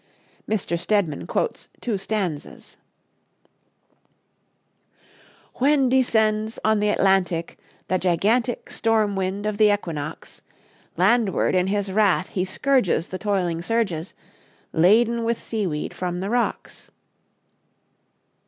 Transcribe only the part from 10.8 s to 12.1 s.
Landward in his